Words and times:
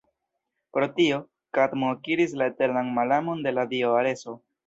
Pro 0.77 0.87
tio, 0.95 1.19
Kadmo 1.57 1.91
akiris 1.97 2.35
la 2.43 2.47
eternan 2.53 2.91
malamon 2.97 3.47
de 3.49 3.55
la 3.59 3.69
dio 3.75 3.95
Areso. 4.03 4.37